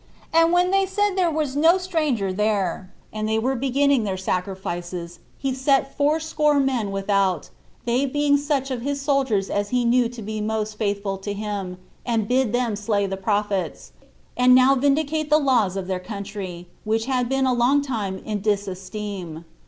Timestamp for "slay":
12.75-13.05